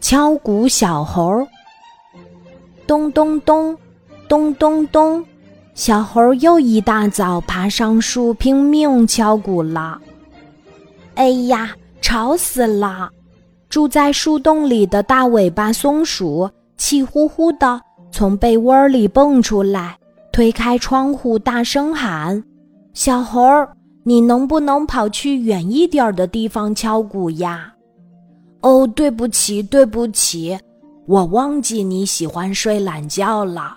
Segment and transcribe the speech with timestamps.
[0.00, 1.46] 敲鼓小猴。
[2.86, 3.76] 咚咚咚，
[4.28, 5.24] 咚咚咚，
[5.74, 10.00] 小猴又一大早爬上树，拼命敲鼓了。
[11.14, 11.70] 哎呀，
[12.00, 13.10] 吵死了！
[13.68, 17.80] 住在树洞里的大尾巴松鼠气呼呼的
[18.10, 19.96] 从被窝里蹦出来，
[20.30, 22.42] 推开窗户，大声喊
[22.92, 23.42] ：“小猴，
[24.04, 27.72] 你能不能跑去远一点的地方敲鼓呀？”
[28.62, 30.58] 哦，对不起，对不起，
[31.06, 33.76] 我忘记你喜欢睡懒觉了。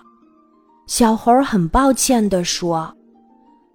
[0.86, 2.92] 小猴很抱歉地说：“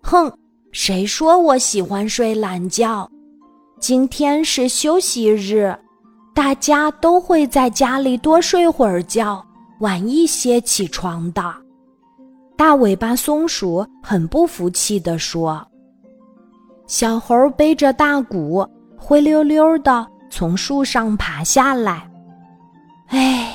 [0.01, 0.31] 哼，
[0.71, 3.09] 谁说我喜欢睡懒觉？
[3.79, 5.75] 今天是休息日。”
[6.33, 9.45] 大家都会在家里多睡会儿觉，
[9.81, 11.43] 晚一些起床的。
[12.55, 15.61] 大尾巴松鼠很不服气地说
[16.87, 18.65] ：“小猴背着大鼓，
[18.97, 22.09] 灰溜溜的从树上爬下来。
[23.09, 23.53] 哎，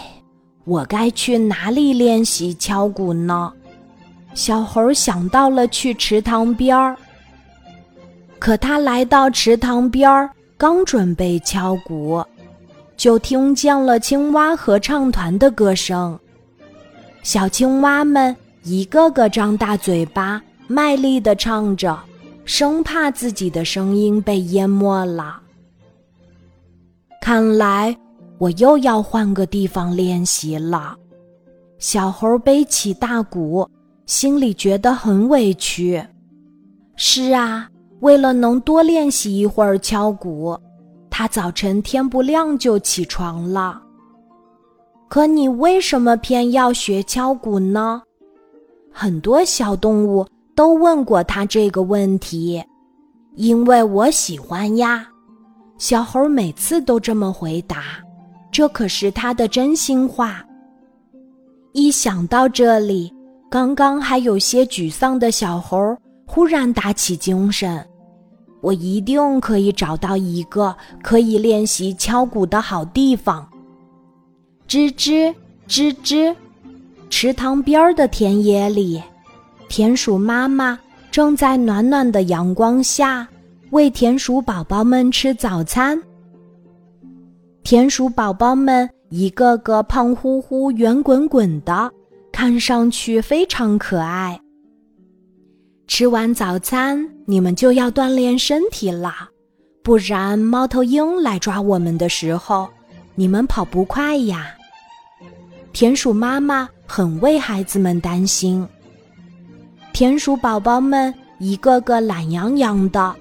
[0.64, 3.52] 我该去哪里练习敲鼓呢？”
[4.34, 6.94] 小猴想到了去池塘边儿。
[8.38, 12.22] 可他来到池塘边儿，刚准备敲鼓。
[12.98, 16.18] 就听见了青蛙合唱团的歌声，
[17.22, 21.98] 小青蛙们一个个张大嘴巴，卖力地唱着，
[22.44, 25.40] 生怕自己的声音被淹没了。
[27.28, 27.92] 看来
[28.38, 30.94] 我又要换个地方练习了。
[31.76, 33.68] 小猴背起大鼓，
[34.06, 36.00] 心里觉得很委屈。
[36.94, 40.56] 是啊，为了能多练习一会儿敲鼓。
[41.10, 43.82] 他早晨天不亮就起床了。
[45.08, 48.00] 可你为什么偏要学敲鼓呢？
[48.92, 52.62] 很多小动物都问过他这个问题。
[53.34, 55.08] 因为我喜欢呀，
[55.78, 57.84] 小猴每次都这么回答，
[58.50, 60.44] 这可是他的真心话。
[61.72, 63.12] 一想到这里，
[63.50, 67.86] 刚刚还有些沮丧的小猴忽然打起精神。
[68.62, 73.46] 我一定可以找到一个可以练习敲鼓的好地方。
[74.66, 75.32] 吱吱
[75.68, 76.34] 吱吱，
[77.10, 79.00] 池塘边的田野里，
[79.68, 80.76] 田鼠妈妈
[81.12, 83.28] 正在暖暖的阳光下
[83.70, 86.00] 喂田鼠宝宝们吃早餐。
[87.64, 91.90] 田鼠宝宝们一个个胖乎乎、圆滚滚的，
[92.30, 94.40] 看上去非常可爱。
[95.88, 99.28] 吃完早餐，你们就要锻炼身体啦，
[99.82, 102.68] 不然猫头鹰来抓我们的时候，
[103.16, 104.46] 你们跑不快呀。
[105.72, 108.66] 田鼠妈妈很为孩子们担心。
[109.92, 113.14] 田鼠宝宝们一个个懒洋洋的，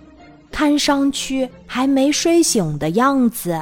[0.55, 3.61] 看上去还没睡醒的样子。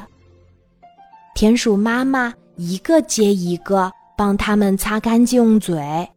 [1.33, 6.07] 田鼠妈妈一个接一个帮他们擦干净嘴，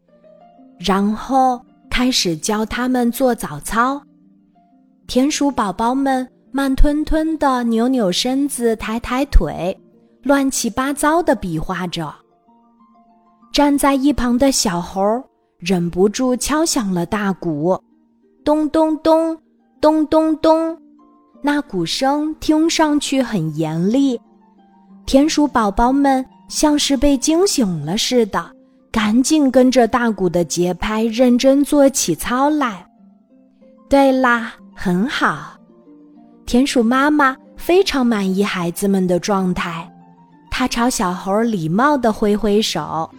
[0.79, 1.59] 然后。
[1.89, 3.99] 开始教他们做早操，
[5.07, 9.75] 田鼠宝宝们慢吞吞地扭扭身子、抬抬腿，
[10.23, 12.15] 乱七八糟地比划着。
[13.51, 15.01] 站在一旁的小猴
[15.59, 17.83] 忍不住敲响了大鼓，
[18.45, 19.35] 咚咚咚，
[19.81, 20.77] 咚咚咚，
[21.43, 24.21] 那鼓声听上去很严厉。
[25.05, 28.53] 田鼠宝宝们像是被惊醒了似的。
[28.93, 32.87] 赶紧跟着大鼓的节拍认真做起操来。
[33.91, 35.59] 对啦，很好，
[36.47, 39.87] 田鼠妈妈非常满意孩子们的状态，
[40.51, 43.11] 她朝小猴礼貌地挥挥手。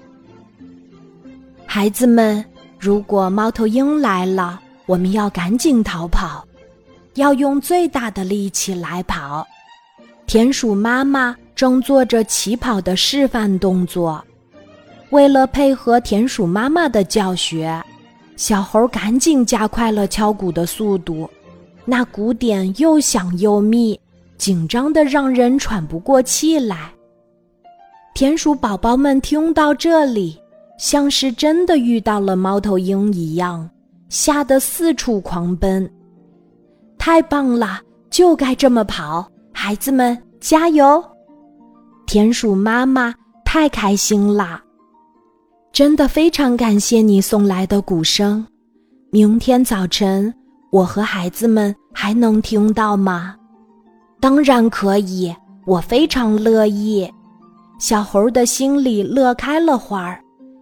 [1.67, 2.43] 孩子们，
[2.79, 6.43] 如果猫头鹰来了，我们要赶紧逃跑，
[7.13, 9.45] 要用最大的力气来跑。
[10.25, 14.23] 田鼠妈妈正做着起跑的示范动作。
[15.11, 17.81] 为了配合田鼠妈妈的教学，
[18.35, 21.29] 小猴赶紧加快了敲鼓的速度。
[21.85, 23.97] 那鼓点又响又密，
[24.37, 26.91] 紧张的让人喘不过气来。
[28.13, 30.37] 田鼠宝宝们听到这里，
[30.77, 33.69] 像是真的遇到了猫头鹰一样，
[34.09, 35.89] 吓得四处狂奔。
[36.97, 39.29] 太棒了，就该这么跑！
[39.53, 41.03] 孩子们加油！
[42.05, 43.13] 田鼠妈妈
[43.43, 44.61] 太开心啦。
[45.71, 48.45] 真的非常感谢你送来的鼓声，
[49.11, 50.33] 明天早晨
[50.71, 53.35] 我和孩子们还能听到吗？
[54.19, 55.33] 当然可以，
[55.65, 57.09] 我非常乐意。
[57.79, 60.19] 小猴的心里乐开了花儿，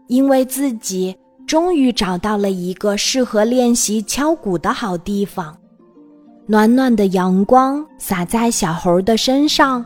[0.08, 1.16] 因为自己
[1.48, 5.56] 终于找到了一个适合练习敲鼓的好地方。
[6.48, 9.86] 暖暖的阳光洒在小猴的身上，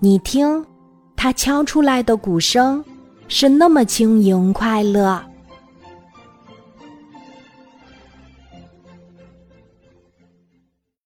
[0.00, 0.64] 你听。
[1.14, 2.84] 它敲出来的鼓声
[3.28, 5.22] 是那么轻盈快乐。